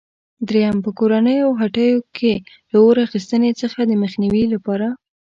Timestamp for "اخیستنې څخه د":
3.07-3.91